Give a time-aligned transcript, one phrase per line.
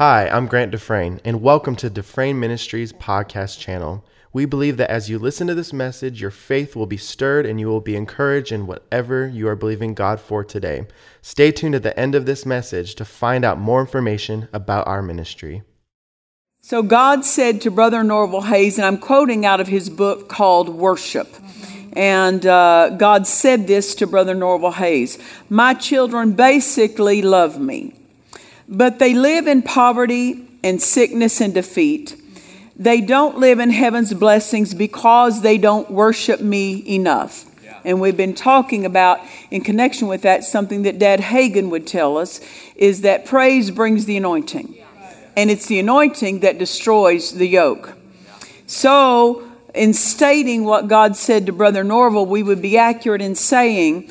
[0.00, 4.02] Hi, I'm Grant Dufresne, and welcome to Dufresne Ministries podcast channel.
[4.32, 7.60] We believe that as you listen to this message, your faith will be stirred and
[7.60, 10.86] you will be encouraged in whatever you are believing God for today.
[11.20, 15.02] Stay tuned at the end of this message to find out more information about our
[15.02, 15.64] ministry.
[16.62, 20.70] So God said to Brother Norval Hayes, and I'm quoting out of his book called
[20.70, 21.28] Worship.
[21.92, 25.18] And uh, God said this to Brother Norval Hayes
[25.50, 27.99] My children basically love me.
[28.70, 32.16] But they live in poverty and sickness and defeat.
[32.76, 37.44] They don't live in heaven's blessings because they don't worship me enough.
[37.84, 42.16] And we've been talking about, in connection with that, something that Dad Hagin would tell
[42.16, 42.40] us
[42.76, 44.76] is that praise brings the anointing.
[45.36, 47.94] And it's the anointing that destroys the yoke.
[48.66, 54.10] So, in stating what God said to Brother Norval, we would be accurate in saying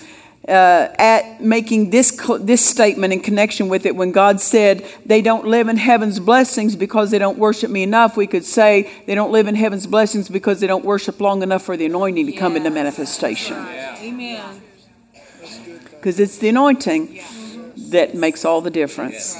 [0.49, 5.45] uh, at making this, this statement in connection with it when God said they don't
[5.45, 9.31] live in heaven's blessings because they don't worship me enough, we could say they don't
[9.31, 12.55] live in heaven's blessings because they don't worship long enough for the anointing to come
[12.55, 13.55] into manifestation.
[13.57, 14.61] Amen.
[15.91, 17.19] Because it's the anointing
[17.89, 19.37] that makes all the difference.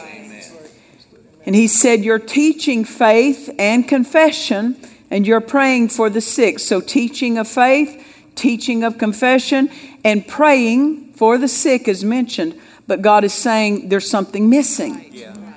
[1.45, 4.75] And he said, You're teaching faith and confession,
[5.09, 6.59] and you're praying for the sick.
[6.59, 8.05] So, teaching of faith,
[8.39, 9.69] teaching of confession,
[10.03, 15.09] and praying for the sick is mentioned, but God is saying there's something missing.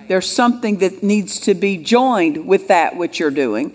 [0.08, 3.74] There's something that needs to be joined with that which you're doing.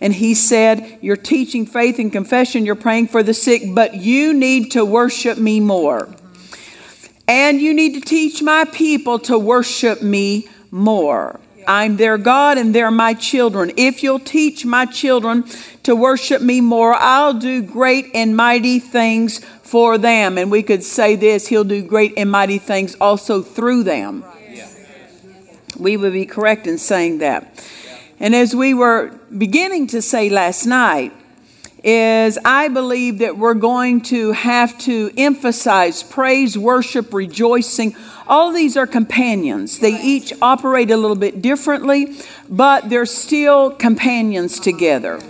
[0.00, 4.34] And he said, You're teaching faith and confession, you're praying for the sick, but you
[4.34, 6.08] need to worship me more.
[7.28, 11.40] And you need to teach my people to worship me more.
[11.66, 13.72] I'm their God and they're my children.
[13.76, 15.44] If you'll teach my children
[15.82, 20.38] to worship me more, I'll do great and mighty things for them.
[20.38, 24.24] And we could say this He'll do great and mighty things also through them.
[25.78, 27.64] We would be correct in saying that.
[28.18, 31.12] And as we were beginning to say last night,
[31.84, 37.94] is I believe that we're going to have to emphasize praise, worship, rejoicing.
[38.26, 39.78] All these are companions.
[39.78, 42.16] They each operate a little bit differently,
[42.48, 45.20] but they're still companions together.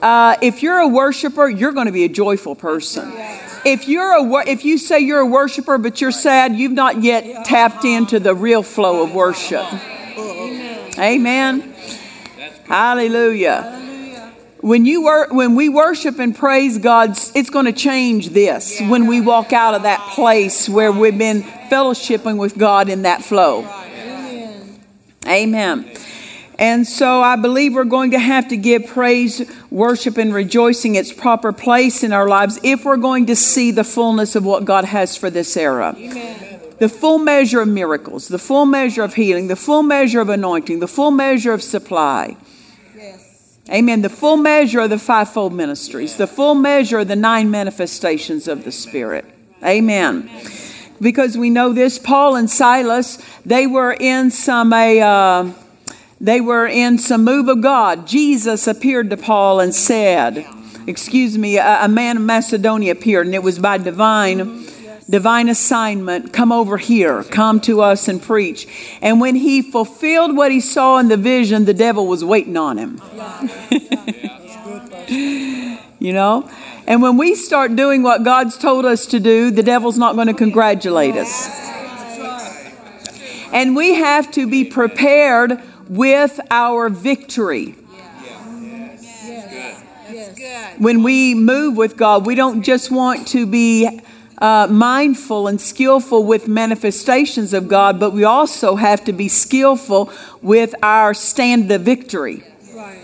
[0.00, 3.12] Uh, if you're a worshiper, you're going to be a joyful person.
[3.64, 7.44] If you're a if you say you're a worshiper but you're sad, you've not yet
[7.44, 9.64] tapped into the real flow of worship.
[10.98, 11.72] Amen.
[12.64, 13.81] Hallelujah.
[14.62, 19.08] When you wor- when we worship and praise God, it's going to change this when
[19.08, 23.68] we walk out of that place where we've been fellowshipping with God in that flow.
[25.26, 25.90] Amen.
[26.60, 31.12] And so I believe we're going to have to give praise, worship, and rejoicing its
[31.12, 34.84] proper place in our lives if we're going to see the fullness of what God
[34.84, 35.92] has for this era.
[35.98, 36.60] Amen.
[36.78, 40.78] The full measure of miracles, the full measure of healing, the full measure of anointing,
[40.78, 42.36] the full measure of supply.
[43.70, 44.02] Amen.
[44.02, 48.64] The full measure of the fivefold ministries, the full measure of the nine manifestations of
[48.64, 49.24] the Spirit.
[49.64, 50.28] Amen.
[51.00, 55.00] Because we know this, Paul and Silas, they were in some a.
[55.00, 55.52] Uh,
[56.20, 58.06] they were in some move of God.
[58.06, 60.46] Jesus appeared to Paul and said,
[60.86, 64.64] Excuse me, a, a man of Macedonia appeared, and it was by divine
[65.08, 68.66] divine assignment come over here come to us and preach.
[69.00, 72.78] And when he fulfilled what he saw in the vision the devil was waiting on
[72.78, 73.00] him.
[76.02, 76.50] You know?
[76.88, 80.26] And when we start doing what god's told us to do the devil's not going
[80.26, 81.48] to congratulate us.
[83.52, 87.76] And we have to be prepared with our victory.
[90.78, 94.00] When we move with God, we don't just want to be
[94.42, 100.12] uh, mindful and skillful with manifestations of God, but we also have to be skillful
[100.42, 102.42] with our stand of victory.
[102.74, 102.98] Right.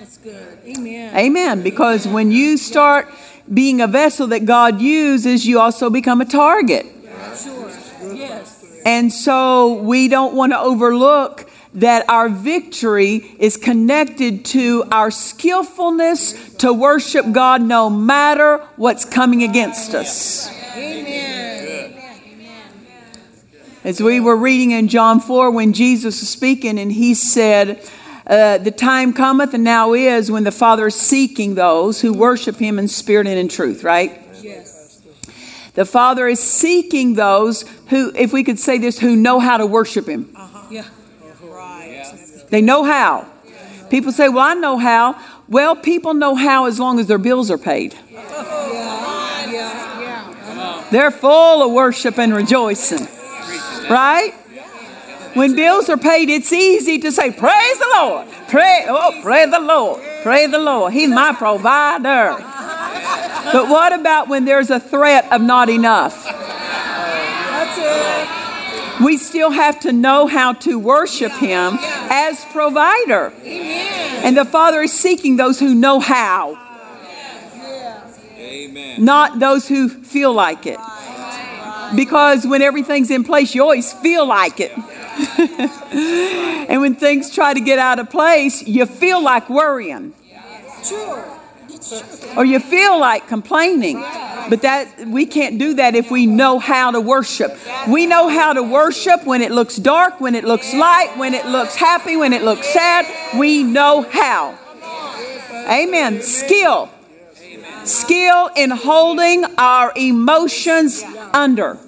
[0.00, 0.58] That's good.
[0.66, 1.16] Amen.
[1.16, 1.62] Amen.
[1.62, 3.08] Because when you start
[3.52, 6.86] being a vessel that God uses, you also become a target.
[7.40, 7.70] Sure.
[8.12, 8.64] Yes.
[8.84, 16.54] And so we don't want to overlook that our victory is connected to our skillfulness
[16.54, 20.59] to worship God no matter what's coming against us.
[20.76, 21.94] Amen.
[23.82, 27.82] As we were reading in John 4 when Jesus was speaking, and he said,
[28.26, 32.56] uh, The time cometh and now is when the Father is seeking those who worship
[32.56, 34.20] him in spirit and in truth, right?
[34.42, 35.00] Yes.
[35.74, 39.66] The Father is seeking those who, if we could say this, who know how to
[39.66, 40.30] worship him.
[40.36, 40.66] Uh-huh.
[40.70, 40.84] Yeah.
[42.50, 43.26] They know how.
[43.88, 45.20] People say, Well, I know how.
[45.48, 47.96] Well, people know how as long as their bills are paid.
[50.90, 53.06] They're full of worship and rejoicing.
[53.88, 54.32] Right?
[55.34, 58.26] When bills are paid, it's easy to say, Praise the Lord.
[58.48, 60.02] Pray, oh, praise the Lord.
[60.22, 60.92] Praise the Lord.
[60.92, 62.36] He's my provider.
[63.52, 66.24] But what about when there's a threat of not enough?
[66.24, 69.04] That's it.
[69.04, 73.32] We still have to know how to worship Him as provider.
[73.44, 76.58] And the Father is seeking those who know how,
[78.98, 80.78] not those who feel like it.
[81.94, 84.72] Because when everything's in place, you always feel like it.
[86.70, 90.14] and when things try to get out of place, you feel like worrying.
[92.36, 94.00] Or you feel like complaining.
[94.48, 97.56] But that we can't do that if we know how to worship.
[97.88, 101.46] We know how to worship when it looks dark, when it looks light, when it
[101.46, 103.06] looks happy, when it looks sad.
[103.38, 104.58] We know how.
[105.68, 106.20] Amen.
[106.22, 106.90] Skill.
[107.90, 111.02] Skill in holding our emotions
[111.32, 111.78] under.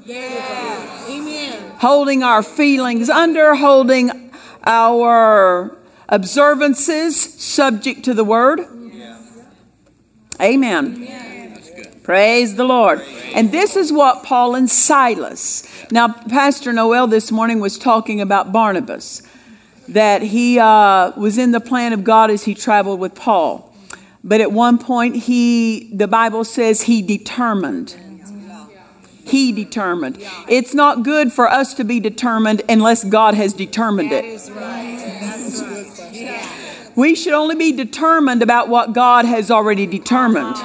[1.79, 4.33] Holding our feelings under, holding
[4.65, 5.77] our
[6.09, 8.61] observances subject to the word.
[10.41, 11.09] Amen.
[12.03, 13.01] Praise the Lord.
[13.35, 15.63] And this is what Paul and Silas.
[15.93, 19.23] Now, Pastor Noel this morning was talking about Barnabas,
[19.89, 23.72] that he uh, was in the plan of God as he traveled with Paul.
[24.25, 27.97] But at one point, he, the Bible says, he determined.
[29.25, 30.19] He determined.
[30.49, 34.51] It's not good for us to be determined unless God has determined it.
[36.95, 40.57] We should only be determined about what God has already determined.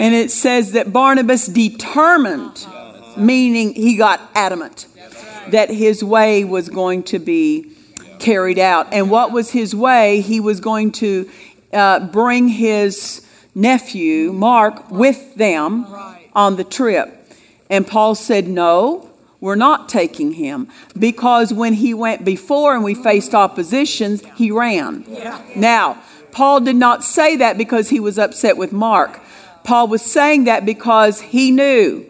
[0.00, 2.66] And it says that Barnabas determined,
[3.16, 4.86] meaning he got adamant
[5.48, 7.72] that his way was going to be
[8.18, 8.92] carried out.
[8.92, 10.20] And what was his way?
[10.20, 11.28] He was going to
[11.72, 15.86] uh, bring his nephew, Mark, with them
[16.34, 17.14] on the trip.
[17.70, 19.10] And Paul said, No,
[19.40, 20.68] we're not taking him.
[20.98, 25.04] Because when he went before and we faced oppositions, he ran.
[25.08, 25.40] Yeah.
[25.54, 29.20] Now, Paul did not say that because he was upset with Mark.
[29.64, 32.06] Paul was saying that because he knew.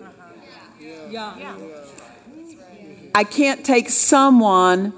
[3.14, 4.92] I can't take someone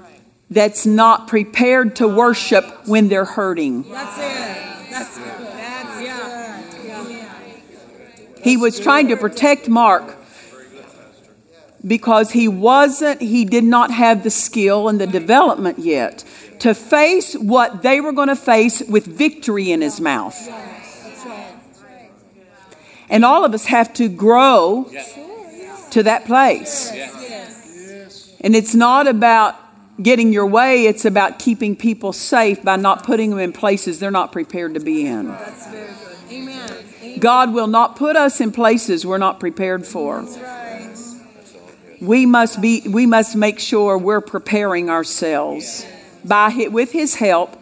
[0.51, 3.89] that's not prepared to worship when they're hurting.
[3.89, 4.91] That's it.
[4.91, 5.27] That's good.
[5.27, 7.39] That's, yeah.
[8.43, 10.17] He was trying to protect Mark
[11.87, 16.25] because he wasn't, he did not have the skill and the development yet
[16.59, 20.37] to face what they were going to face with victory in his mouth.
[23.09, 24.91] And all of us have to grow
[25.91, 26.91] to that place.
[28.41, 29.55] And it's not about
[30.01, 34.11] getting your way, it's about keeping people safe by not putting them in places they're
[34.11, 35.35] not prepared to be in.
[37.19, 40.25] God will not put us in places we're not prepared for.
[41.99, 45.85] We must be we must make sure we're preparing ourselves
[46.25, 47.57] by with his help.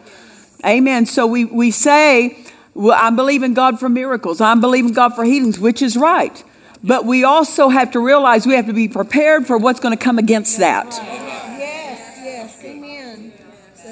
[0.64, 1.04] Amen.
[1.04, 2.38] So we, we say
[2.74, 4.40] well, I'm believing God for miracles.
[4.40, 6.42] I'm believing God for healings, which is right.
[6.82, 10.02] But we also have to realize we have to be prepared for what's going to
[10.02, 10.86] come against that.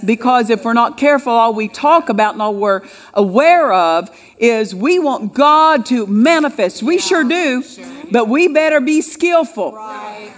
[0.04, 2.82] Because if we're not careful, all we talk about and all we're
[3.14, 6.82] aware of is we want God to manifest.
[6.82, 7.62] We sure do,
[8.10, 9.78] but we better be skillful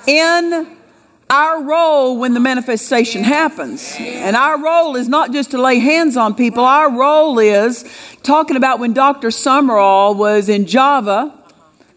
[0.06, 0.76] in
[1.28, 3.94] our role when the manifestation happens.
[3.98, 7.84] And our role is not just to lay hands on people, our role is
[8.22, 9.28] talking about when Dr.
[9.28, 11.36] Sumrall was in Java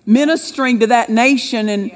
[0.06, 1.92] ministering to that nation, and,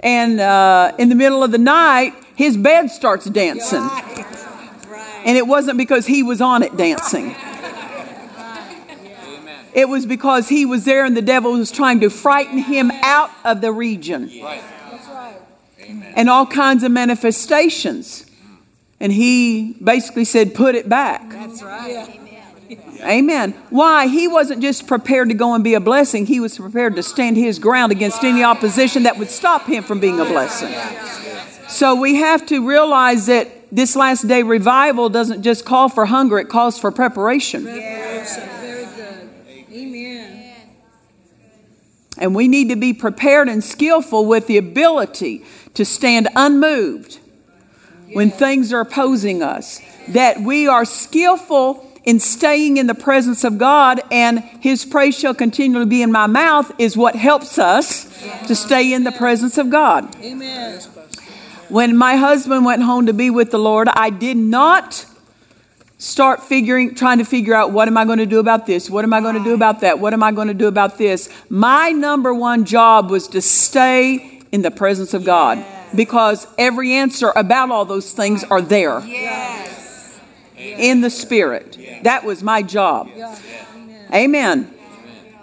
[0.00, 3.88] and uh, in the middle of the night, his bed starts dancing.
[5.24, 7.34] And it wasn't because he was on it dancing.
[9.74, 13.30] It was because he was there and the devil was trying to frighten him out
[13.44, 14.30] of the region
[16.14, 18.26] and all kinds of manifestations.
[19.00, 21.28] And he basically said, Put it back.
[21.30, 22.18] That's right.
[23.00, 23.52] Amen.
[23.70, 24.06] Why?
[24.06, 27.36] He wasn't just prepared to go and be a blessing, he was prepared to stand
[27.36, 30.72] his ground against any opposition that would stop him from being a blessing.
[31.68, 36.38] So we have to realize that this last day revival doesn't just call for hunger,
[36.38, 37.64] it calls for preparation.
[37.64, 39.30] Very good.
[39.72, 40.52] Amen.
[42.18, 47.18] And we need to be prepared and skillful with the ability to stand unmoved
[48.12, 53.56] when things are opposing us, that we are skillful in staying in the presence of
[53.56, 58.04] God, and His praise shall continually be in my mouth, is what helps us
[58.48, 60.14] to stay in the presence of God.
[60.22, 60.80] Amen.
[61.72, 65.06] When my husband went home to be with the Lord, I did not
[65.96, 68.90] start figuring, trying to figure out what am I going to do about this?
[68.90, 69.98] What am I going to do about that?
[69.98, 71.30] What am I going to do about this?
[71.48, 75.64] My number one job was to stay in the presence of God.
[75.94, 80.18] because every answer about all those things are there Yes.
[80.56, 81.78] in the spirit.
[82.02, 83.08] That was my job.
[84.12, 84.70] Amen.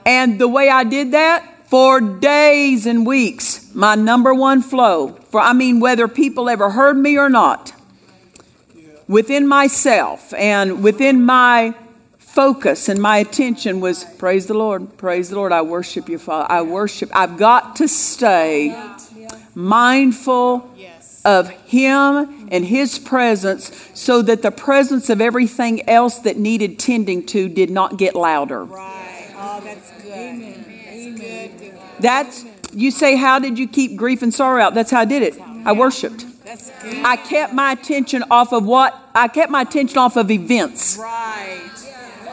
[0.06, 5.40] And the way I did that for days and weeks, my number one flow, for
[5.40, 7.74] I mean, whether people ever heard me or not,
[9.08, 11.74] within myself and within my
[12.18, 15.52] focus and my attention was praise the Lord, praise the Lord.
[15.52, 16.52] I worship you, Father.
[16.52, 17.10] I worship.
[17.14, 18.76] I've got to stay
[19.56, 20.70] mindful
[21.26, 27.26] of Him and His presence so that the presence of everything else that needed tending
[27.28, 28.64] to did not get louder.
[28.64, 29.09] Right.
[29.42, 30.12] Oh, that's good.
[30.12, 30.66] Amen.
[30.68, 31.60] That's good.
[31.60, 31.80] good.
[32.00, 34.74] That's, you say, how did you keep grief and sorrow out?
[34.74, 35.40] That's how I did it.
[35.66, 36.26] I worshiped.
[36.44, 37.06] That's good.
[37.06, 39.00] I kept my attention off of what?
[39.16, 40.98] I kept my attention off of events.
[40.98, 41.72] Right.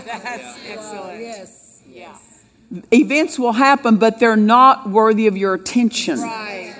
[0.05, 1.21] That's excellent.
[1.21, 1.83] Yes.
[1.89, 2.17] Yeah.
[2.93, 6.21] Events will happen, but they're not worthy of your attention.
[6.21, 6.75] Right.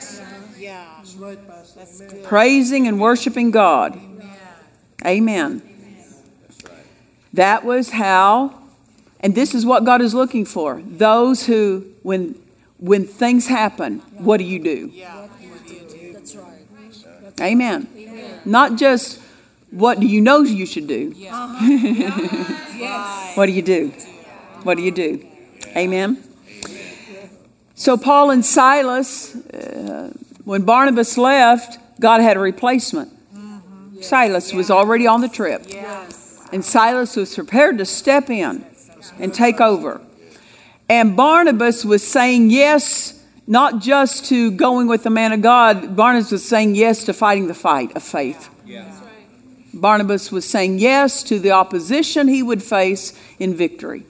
[0.59, 0.87] Yeah.
[1.05, 2.25] That's good.
[2.25, 4.01] Praising and worshiping God.
[5.05, 5.63] Amen.
[7.33, 8.56] That was how,
[9.27, 10.81] and this is what God is looking for.
[10.87, 12.37] Those who, when
[12.79, 14.89] when things happen, what do you do?
[14.95, 15.27] Yeah.
[16.13, 17.41] That's right.
[17.41, 17.89] Amen.
[18.45, 19.21] Not just
[19.73, 21.13] what do you know you should do.
[21.17, 21.33] Yes.
[23.37, 23.89] What do you do?
[24.63, 25.27] What do you do?
[25.77, 26.23] Amen.
[27.75, 30.13] So Paul and Silas, uh,
[30.45, 33.11] when Barnabas left, God had a replacement.
[34.01, 35.65] Silas was already on the trip.
[35.67, 36.47] Yes.
[36.53, 38.65] And Silas was prepared to step in
[39.19, 40.01] and take over.
[40.89, 46.31] And Barnabas was saying yes, not just to going with the man of God, Barnabas
[46.31, 48.49] was saying yes to fighting the fight of faith.
[49.75, 54.07] Barnabas was saying yes to the opposition he would face in victory.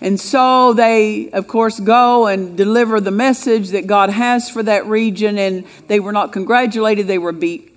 [0.00, 4.86] And so they, of course, go and deliver the message that God has for that
[4.86, 7.74] region, and they were not congratulated, they were beat.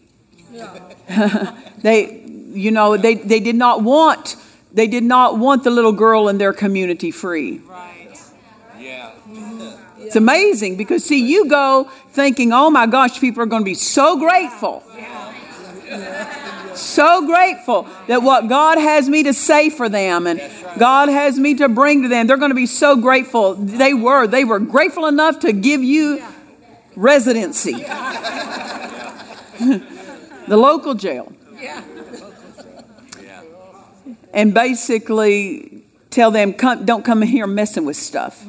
[1.77, 4.35] they, you know, they, they did not want,
[4.71, 7.59] they did not want the little girl in their community free.
[7.59, 8.07] Right.
[8.77, 9.11] Yeah.
[9.27, 10.03] Mm-hmm.
[10.03, 13.75] It's amazing because, see, you go thinking, oh my gosh, people are going to be
[13.75, 14.83] so grateful.
[16.75, 20.41] So grateful that what God has me to say for them and
[20.77, 23.55] God has me to bring to them, they're going to be so grateful.
[23.55, 24.27] They were.
[24.27, 26.23] They were grateful enough to give you
[26.95, 27.73] residency.
[29.59, 29.83] the
[30.47, 31.33] local jail.
[34.33, 38.45] And basically tell them, come, don't come in here messing with stuff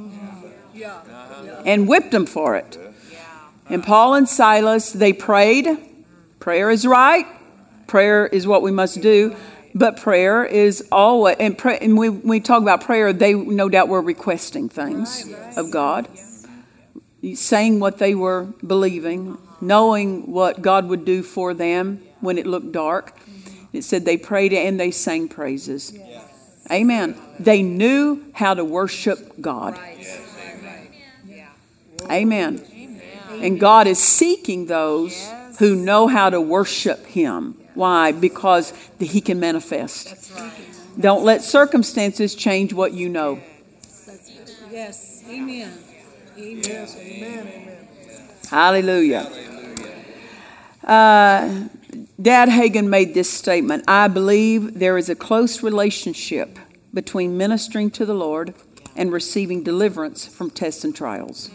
[1.64, 2.78] and whipped them for it.
[3.68, 5.68] And Paul and Silas, they prayed.
[6.40, 7.26] Prayer is right.
[7.86, 9.36] Prayer is what we must do.
[9.74, 13.68] But prayer is always, and, pray, and we, when we talk about prayer, they no
[13.68, 16.08] doubt were requesting things of God,
[17.34, 22.72] saying what they were believing, knowing what God would do for them when it looked
[22.72, 23.16] dark.
[23.72, 25.96] It said they prayed and they sang praises.
[26.70, 27.16] Amen.
[27.38, 29.78] They knew how to worship God.
[32.10, 32.64] Amen.
[32.72, 33.02] Amen.
[33.30, 37.56] And God is seeking those who know how to worship Him.
[37.74, 38.12] Why?
[38.12, 40.32] Because He can manifest.
[40.98, 43.40] Don't let circumstances change what you know.
[44.70, 45.22] Yes.
[45.28, 45.72] Amen.
[46.38, 47.78] Amen.
[48.48, 49.30] Hallelujah.
[50.84, 51.68] Uh,
[52.20, 56.58] Dad Hagin made this statement I believe there is a close relationship
[56.92, 58.52] between ministering to the Lord
[58.94, 61.50] and receiving deliverance from tests and trials.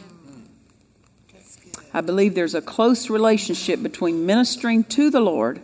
[1.93, 5.61] I believe there's a close relationship between ministering to the Lord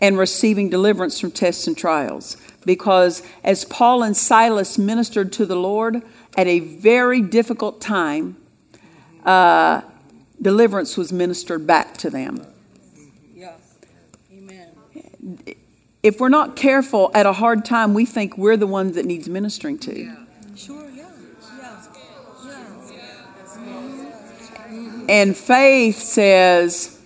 [0.00, 2.36] and receiving deliverance from tests and trials.
[2.64, 6.02] Because as Paul and Silas ministered to the Lord
[6.36, 8.36] at a very difficult time,
[9.24, 9.80] uh,
[10.40, 12.46] deliverance was ministered back to them.
[15.24, 15.30] Yeah.
[15.30, 15.54] Amen.
[16.02, 19.26] If we're not careful at a hard time, we think we're the ones that needs
[19.26, 20.14] ministering to.
[20.54, 20.90] Sure.
[20.90, 21.08] Yeah.
[21.58, 21.80] Yeah.
[24.68, 25.04] Yeah.
[25.08, 27.00] And faith says,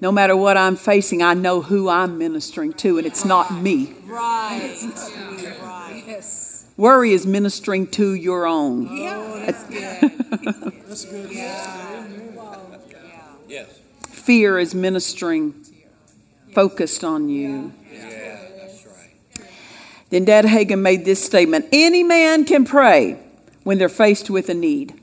[0.00, 3.92] no matter what I'm facing, I know who I'm ministering to, and it's not me.
[4.04, 4.76] Right.
[5.60, 6.04] Right.
[6.06, 6.66] Yes.
[6.76, 8.96] Worry is ministering to your own.
[8.96, 9.16] Yeah.
[9.16, 10.10] Oh, that's good.
[10.86, 11.30] That's good.
[13.46, 13.64] Yeah.
[14.08, 15.63] Fear is ministering
[16.54, 17.72] focused on you.
[20.10, 23.18] Then Dad Hagin made this statement Any man can pray
[23.64, 25.00] when they're faced with a need.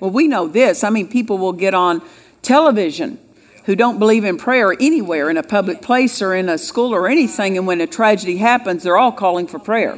[0.00, 0.82] Well, we know this.
[0.82, 2.02] I mean, people will get on
[2.40, 3.18] television
[3.66, 7.08] who don't believe in prayer anywhere in a public place or in a school or
[7.08, 9.96] anything, and when a tragedy happens, they're all calling for prayer.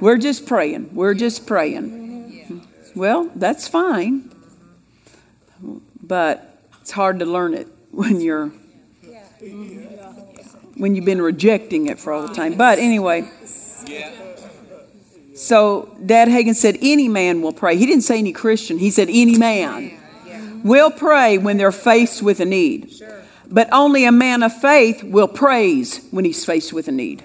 [0.00, 0.94] We're just praying.
[0.94, 2.66] We're just praying.
[2.94, 4.30] Well, that's fine.
[6.02, 8.52] But It's hard to learn it when you're
[10.76, 12.54] when you've been rejecting it for all the time.
[12.54, 13.28] But anyway.
[15.34, 17.76] So Dad Hagin said any man will pray.
[17.76, 18.78] He didn't say any Christian.
[18.78, 20.00] He said any man
[20.64, 22.92] will pray when they're faced with a need.
[23.50, 27.22] But only a man of faith will praise when he's faced with a need.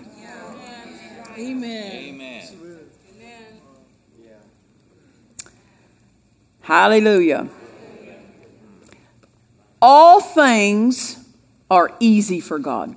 [1.38, 1.92] Amen.
[1.94, 2.80] Amen.
[6.62, 7.48] Hallelujah.
[9.82, 11.19] All things
[11.70, 12.96] are easy for God.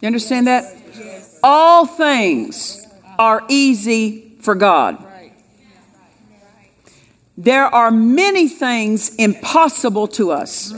[0.00, 0.64] You understand that?
[1.42, 2.86] All things
[3.18, 5.06] are easy for God.
[7.36, 10.72] There are many things impossible to us.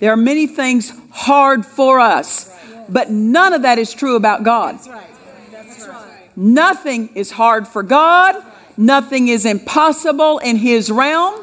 [0.00, 2.52] There are many things hard for us.
[2.88, 4.74] But none of that is true about God.
[4.74, 5.06] That's right.
[5.52, 6.36] That's right.
[6.36, 8.42] Nothing is hard for God.
[8.76, 11.41] Nothing is impossible in His realm.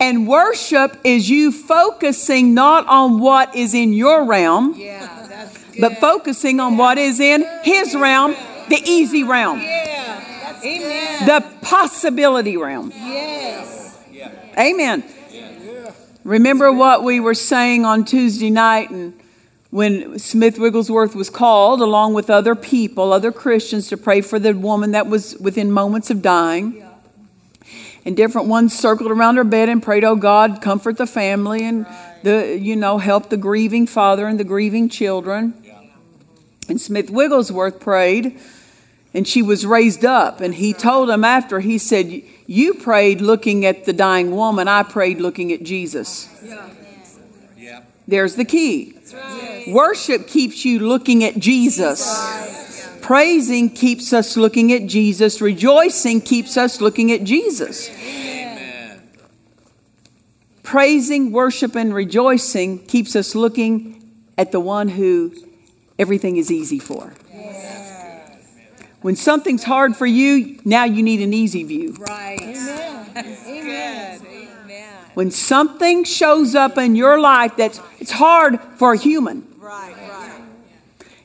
[0.00, 5.08] And worship is you focusing not on what is in your realm, Yeah.
[5.78, 8.34] But focusing on what is in His realm,
[8.68, 9.86] the easy realm, yeah.
[11.26, 12.92] The possibility realm.
[12.94, 13.98] Yes.
[14.58, 15.04] Amen.
[16.24, 19.18] Remember what we were saying on Tuesday night and
[19.70, 24.52] when Smith Wigglesworth was called, along with other people, other Christians, to pray for the
[24.52, 26.84] woman that was within moments of dying.
[28.04, 31.86] And different ones circled around her bed and prayed, Oh God, comfort the family and
[32.22, 35.54] the you know, help the grieving father and the grieving children.
[36.68, 38.38] And Smith Wigglesworth prayed,
[39.12, 40.40] and she was raised up.
[40.40, 44.84] And he told him after, he said, You prayed looking at the dying woman, I
[44.84, 46.28] prayed looking at Jesus.
[46.44, 46.70] Yeah.
[48.06, 48.96] There's the key.
[49.68, 52.06] Worship keeps you looking at Jesus.
[53.10, 55.40] Praising keeps us looking at Jesus.
[55.40, 57.90] Rejoicing keeps us looking at Jesus.
[60.62, 65.34] Praising, worship, and rejoicing keeps us looking at the one who
[65.98, 67.12] everything is easy for.
[69.00, 71.96] When something's hard for you, now you need an easy view.
[71.98, 72.40] Right.
[72.40, 73.10] Amen.
[73.16, 74.20] Amen.
[74.24, 74.94] Amen.
[75.14, 79.49] When something shows up in your life that's it's hard for a human.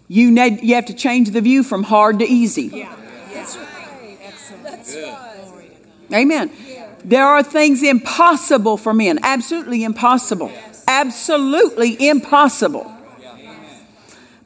[0.07, 2.63] You need, you have to change the view from hard to easy.
[2.63, 2.95] Yeah.
[3.33, 4.17] That's right.
[4.23, 4.63] Excellent.
[4.63, 5.71] That's right.
[6.13, 6.51] Amen.
[7.03, 10.51] There are things impossible for men, absolutely impossible.
[10.87, 12.91] Absolutely impossible.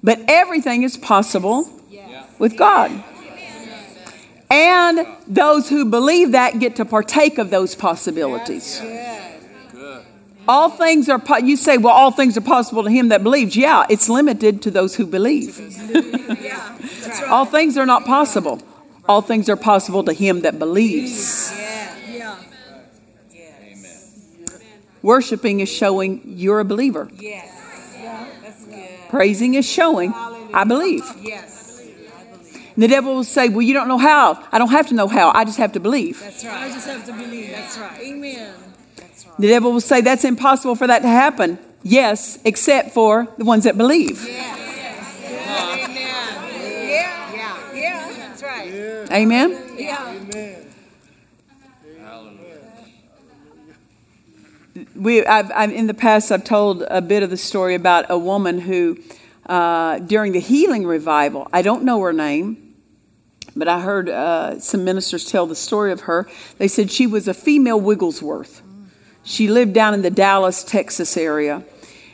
[0.01, 1.69] But everything is possible
[2.37, 3.03] with God.
[4.49, 8.81] And those who believe that get to partake of those possibilities.
[10.49, 13.55] All things are, po- you say, well, all things are possible to him that believes.
[13.55, 15.59] Yeah, it's limited to those who believe.
[16.39, 16.77] Yeah.
[16.77, 17.23] Right.
[17.29, 18.61] All things are not possible.
[19.07, 21.51] All things are possible to him that believes.
[21.57, 22.37] Yeah.
[23.31, 23.55] Yeah.
[25.01, 27.09] Worshiping is showing you're a believer.
[27.17, 27.51] Yes.
[28.43, 29.09] That's good.
[29.09, 30.13] Praising is showing
[30.53, 31.03] I believe.
[31.21, 31.81] Yes.
[32.75, 34.41] And the devil will say, Well, you don't know how.
[34.51, 35.31] I don't have to know how.
[35.33, 36.19] I just have to believe.
[36.19, 36.63] That's right.
[36.63, 37.51] I just have to believe.
[37.51, 37.99] That's right.
[38.01, 38.53] Amen.
[39.39, 41.57] The devil will say, That's impossible for that to happen.
[41.81, 44.21] Yes, except for the ones that believe.
[44.21, 44.35] Amen.
[46.89, 47.33] Yeah.
[47.33, 47.73] Yeah.
[47.73, 48.13] Yeah.
[48.17, 49.11] That's right.
[49.11, 49.75] Amen.
[49.77, 50.19] Yeah.
[54.95, 58.17] we I've, I've, in the past I've told a bit of the story about a
[58.17, 58.97] woman who
[59.45, 62.75] uh, during the healing revival I don't know her name
[63.55, 67.27] but I heard uh, some ministers tell the story of her they said she was
[67.27, 68.61] a female Wigglesworth
[69.29, 71.63] she lived down in the Dallas Texas area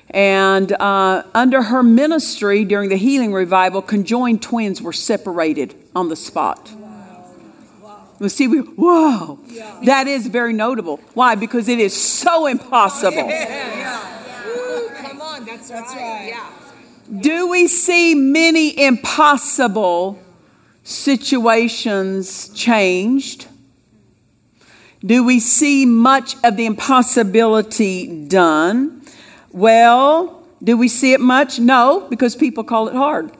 [0.09, 6.15] and uh, under her ministry during the healing revival conjoined twins were separated on the
[6.15, 6.71] spot
[8.19, 9.39] well, see, we, whoa,
[9.83, 10.97] that is very notable.
[11.13, 11.35] Why?
[11.35, 13.17] Because it is so impossible.
[13.17, 15.45] Ooh, come on.
[15.45, 16.27] That's, right.
[16.29, 16.49] Yeah.
[17.19, 20.17] Do we see many impossible
[20.83, 23.47] situations changed?
[25.05, 29.03] Do we see much of the impossibility done?
[29.51, 31.59] Well, do we see it much?
[31.59, 33.31] No, because people call it hard.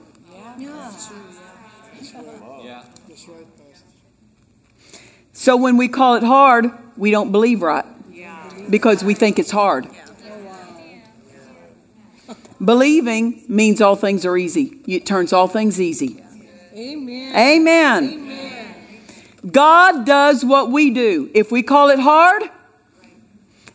[5.32, 7.84] So when we call it hard, we don't believe right
[8.70, 9.86] because we think it's hard.
[12.64, 14.78] Believing means all things are easy.
[14.86, 16.22] It turns all things easy.
[16.74, 17.36] Amen.
[17.36, 18.45] Amen.
[19.50, 21.30] God does what we do.
[21.34, 22.42] If we call it hard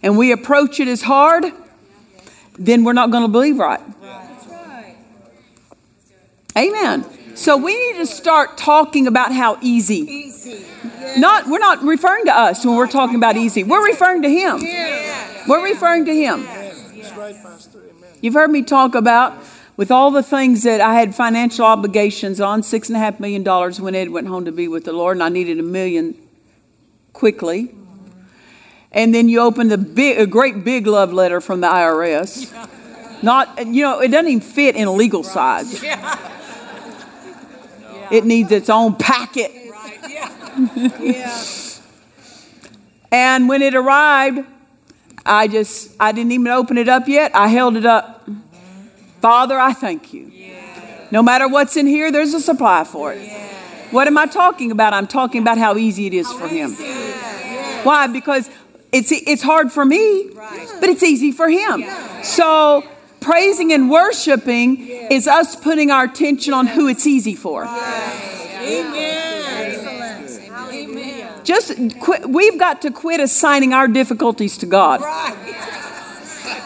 [0.04, 1.46] and we approach it as hard,
[2.58, 3.80] then we're not going to believe right.
[6.58, 7.06] Amen.
[7.36, 10.00] So we need to start talking about how easy.
[10.00, 10.66] Easy.
[11.18, 13.64] Not we're not referring to us when we're talking about easy.
[13.64, 14.60] We're referring to him.
[15.48, 16.44] We're referring to him.
[16.44, 17.80] That's right, Pastor.
[17.80, 18.10] Amen.
[18.22, 19.42] You've heard me talk about
[19.82, 23.42] with all the things that I had financial obligations on, six and a half million
[23.42, 26.16] dollars when Ed went home to be with the Lord, and I needed a million
[27.14, 27.74] quickly.
[28.92, 32.54] And then you open a big, a great big love letter from the IRS.
[33.24, 35.84] Not, you know, it doesn't even fit in a legal size.
[38.12, 39.52] It needs its own packet.
[40.08, 41.44] Yeah.
[43.14, 44.46] And when it arrived,
[45.26, 47.36] I just, I didn't even open it up yet.
[47.36, 48.21] I held it up.
[49.22, 50.32] Father, I thank you.
[51.12, 53.30] No matter what's in here, there's a supply for it.
[53.92, 54.94] What am I talking about?
[54.94, 56.72] I'm talking about how easy it is for him.
[57.84, 58.08] Why?
[58.08, 58.50] Because
[58.92, 60.30] it's, it's hard for me,
[60.80, 61.84] but it's easy for him.
[62.24, 62.84] So,
[63.20, 67.66] praising and worshiping is us putting our attention on who it's easy for.
[67.66, 69.12] Amen.
[71.44, 75.02] Just quit, we've got to quit assigning our difficulties to God.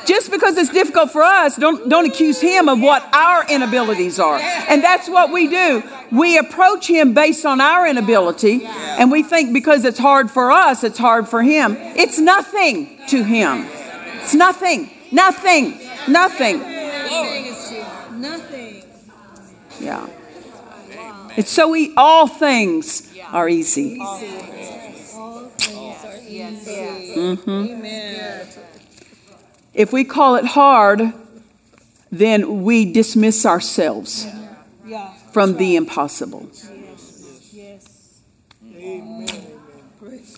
[0.06, 4.38] Just because it's difficult for us, don't don't accuse him of what our inabilities are.
[4.38, 5.84] And that's what we do.
[6.12, 10.84] We approach him based on our inability, and we think because it's hard for us,
[10.84, 11.76] it's hard for him.
[11.78, 13.66] It's nothing to him.
[14.22, 14.92] It's nothing.
[15.12, 15.80] Nothing.
[16.08, 16.60] Nothing.
[18.20, 18.84] Nothing.
[19.80, 20.08] Yeah.
[21.38, 24.00] It's so e- all things are easy.
[24.00, 25.14] All things
[26.06, 27.16] are easy.
[27.16, 27.50] Mm-hmm.
[27.50, 28.48] Amen.
[29.76, 31.12] If we call it hard,
[32.10, 34.26] then we dismiss ourselves
[35.34, 36.50] from the impossible.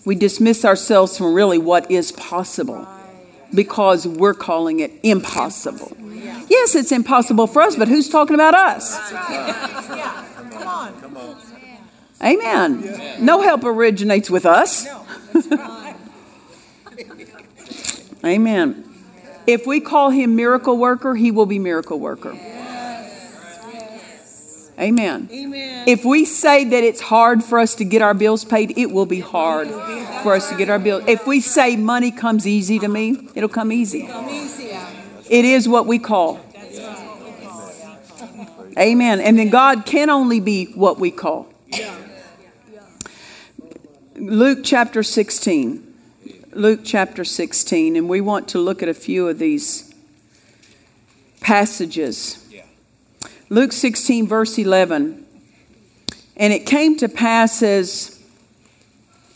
[0.04, 2.88] We dismiss ourselves from really what is possible
[3.54, 5.96] because we're calling it impossible.
[6.48, 8.98] Yes, it's impossible for us, but who's talking about us?
[12.20, 13.24] Amen.
[13.24, 14.88] No help originates with us.
[18.24, 18.87] Amen.
[19.48, 22.38] If we call him miracle worker, he will be miracle worker.
[24.78, 25.26] Amen.
[25.32, 25.88] Amen.
[25.88, 29.06] If we say that it's hard for us to get our bills paid, it will
[29.06, 29.68] be hard
[30.22, 31.02] for us to get our bills.
[31.06, 34.06] If we say money comes easy to me, it'll come easy.
[34.30, 34.68] Easy.
[35.30, 36.40] It is what we call.
[38.78, 39.18] Amen.
[39.18, 41.50] And then God can only be what we call.
[44.14, 45.87] Luke chapter 16.
[46.52, 47.96] Luke chapter 16.
[47.96, 49.94] And we want to look at a few of these
[51.40, 52.46] passages.
[52.50, 52.62] Yeah.
[53.48, 55.24] Luke 16, verse 11.
[56.36, 58.22] And it came to pass as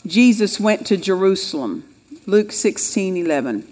[0.05, 1.83] Jesus went to Jerusalem.
[2.25, 3.67] Luke 16, 11.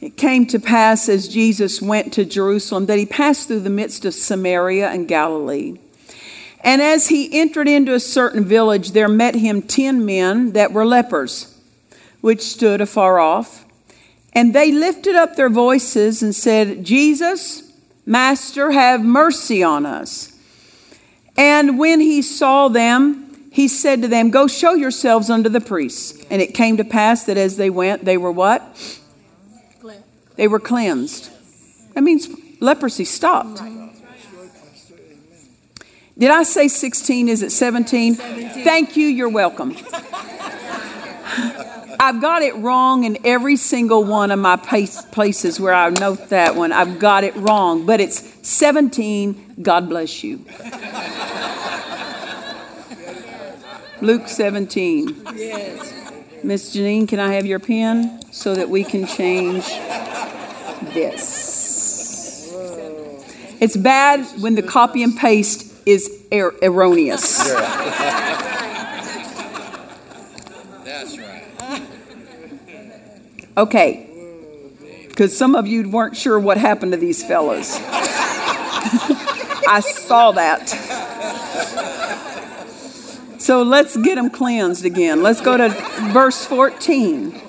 [0.00, 4.04] It came to pass as Jesus went to Jerusalem that he passed through the midst
[4.04, 5.78] of Samaria and Galilee.
[6.62, 10.84] And as he entered into a certain village, there met him ten men that were
[10.84, 11.58] lepers,
[12.20, 13.64] which stood afar off.
[14.32, 17.72] And they lifted up their voices and said, Jesus,
[18.06, 20.32] Master, have mercy on us.
[21.36, 26.24] And when he saw them, he said to them, Go show yourselves unto the priests.
[26.30, 28.62] And it came to pass that as they went, they were what?
[30.36, 31.30] They were cleansed.
[31.94, 32.28] That means
[32.60, 33.60] leprosy stopped.
[36.20, 37.30] Did I say 16?
[37.30, 38.14] Is it 17?
[38.14, 39.06] Thank you.
[39.06, 39.74] You're welcome.
[41.98, 46.56] I've got it wrong in every single one of my places where I note that
[46.56, 46.72] one.
[46.72, 49.54] I've got it wrong, but it's 17.
[49.62, 50.44] God bless you.
[54.02, 55.22] Luke 17.
[55.34, 56.12] Yes.
[56.44, 59.64] Miss Janine, can I have your pen so that we can change
[60.92, 62.52] this?
[63.58, 67.38] It's bad when the copy and paste is er- erroneous.
[70.84, 71.44] That's right.
[73.56, 74.06] Okay.
[75.08, 77.78] Because some of you weren't sure what happened to these fellas.
[79.68, 80.68] I saw that.
[83.38, 85.22] So let's get them cleansed again.
[85.22, 85.68] Let's go to
[86.12, 87.40] verse 14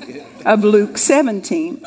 [0.45, 1.85] of Luke 17.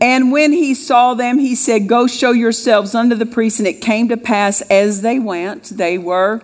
[0.00, 3.58] And when he saw them, he said, Go show yourselves unto the priests.
[3.58, 6.42] And it came to pass as they went, they were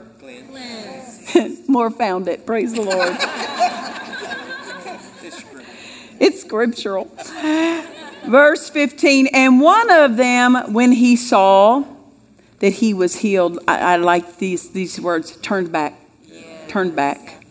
[1.69, 2.47] more found it.
[2.47, 3.17] Praise the Lord.
[6.23, 7.11] It's scriptural.
[8.27, 11.83] Verse 15, and one of them, when he saw
[12.61, 15.99] that he was healed, I, I like these, these words, turned back.
[16.69, 17.45] Turned back.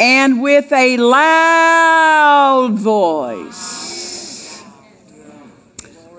[0.00, 3.87] And with a loud voice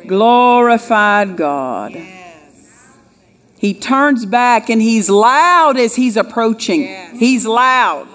[0.10, 1.96] glorified God.
[3.58, 6.88] He turns back and he's loud as he's approaching.
[7.16, 8.08] He's loud.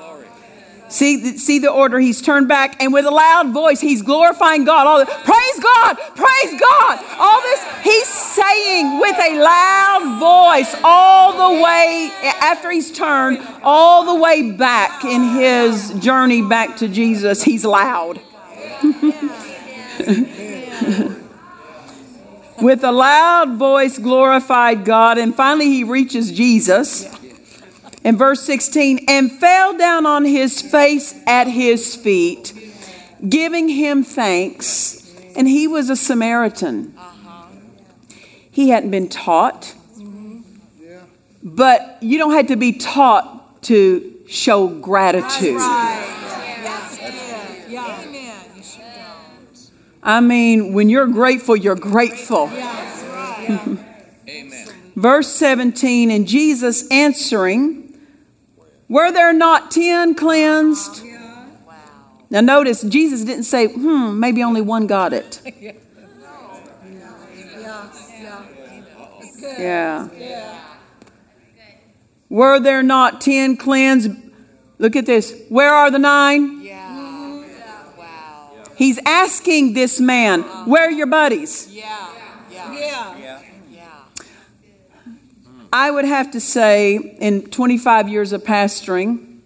[0.88, 1.98] See, see the order.
[1.98, 4.87] He's turned back and with a loud voice, he's glorifying God.
[4.87, 7.04] All the, praise God, praise God.
[7.18, 14.14] All this he's saying with a loud voice all the way after he's turned all
[14.14, 17.42] the way back in his journey back to Jesus.
[17.42, 18.20] He's loud.
[22.60, 27.08] with a loud voice glorified God and finally he reaches Jesus
[28.04, 32.52] in verse 16, and fell down on his face at his feet,
[33.26, 35.00] giving him thanks.
[35.34, 36.94] And he was a Samaritan.
[38.50, 39.74] He hadn't been taught,
[41.42, 45.60] but you don't have to be taught to show gratitude.
[50.04, 52.46] I mean, when you're grateful, you're grateful.
[54.94, 57.98] Verse 17, and Jesus answering,
[58.88, 61.02] were there not ten cleansed?
[62.30, 65.40] Now, notice Jesus didn't say, hmm, maybe only one got it.
[69.58, 70.08] Yeah.
[72.28, 74.10] Were there not ten cleansed?
[74.78, 75.32] Look at this.
[75.48, 76.62] Where are the nine?
[78.76, 81.68] He's asking this man, where are your buddies?
[81.70, 82.08] Yeah.
[82.50, 82.72] Yeah.
[82.72, 83.18] Yeah.
[83.18, 83.40] Yeah.
[85.72, 89.40] I would have to say, in 25 years of pastoring,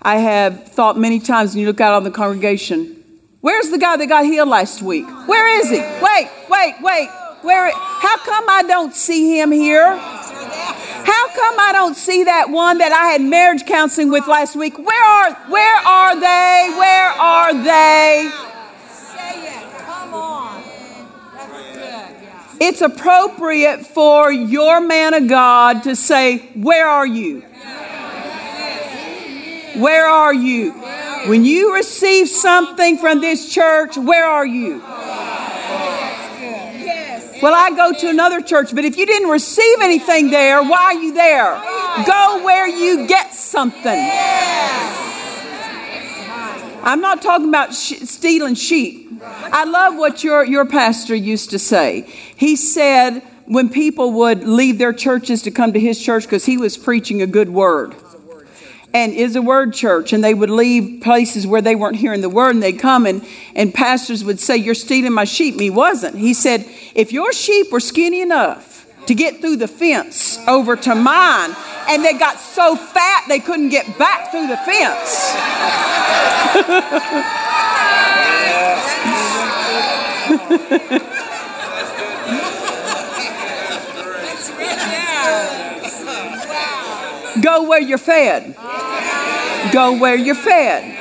[0.00, 3.04] I have thought many times when you look out on the congregation,
[3.40, 5.06] where's the guy that got healed last week?
[5.26, 5.78] Where is he?
[5.78, 7.08] Wait, wait, wait.
[7.42, 7.70] Where?
[7.74, 9.96] How come I don't see him here?
[11.08, 14.76] How come I don't see that one that I had marriage counseling with last week?
[14.78, 16.74] Where are where are they?
[16.76, 18.30] Where are they?
[18.90, 19.78] Say it.
[19.78, 20.62] Come on.
[21.32, 22.60] That's good.
[22.60, 27.40] It's appropriate for your man of God to say, Where are you?
[29.76, 30.72] Where are you?
[31.26, 34.82] When you receive something from this church, where are you?
[37.40, 40.94] Well, I go to another church, but if you didn't receive anything there, why are
[40.94, 41.54] you there?
[42.04, 44.10] Go where you get something.
[46.82, 49.22] I'm not talking about sh- stealing sheep.
[49.22, 52.02] I love what your, your pastor used to say.
[52.36, 56.56] He said when people would leave their churches to come to his church because he
[56.56, 57.94] was preaching a good word
[58.94, 60.12] and is a word church.
[60.12, 63.24] And they would leave places where they weren't hearing the word and they'd come and,
[63.54, 65.54] and pastors would say you're stealing my sheep.
[65.54, 66.16] And he wasn't.
[66.16, 70.94] He said if your sheep were skinny enough to get through the fence over to
[70.94, 71.56] mine
[71.88, 75.34] and they got so fat they couldn't get back through the fence
[87.42, 88.54] Go where you're fed.
[89.72, 90.96] Go where you're fed.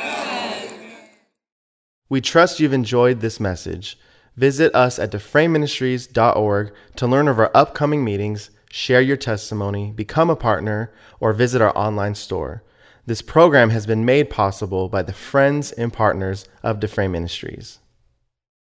[2.10, 3.98] We trust you've enjoyed this message.
[4.36, 10.36] Visit us at dufresneministries.org to learn of our upcoming meetings, share your testimony, become a
[10.36, 12.64] partner, or visit our online store.
[13.06, 17.80] This program has been made possible by the friends and partners of Dufresne Ministries.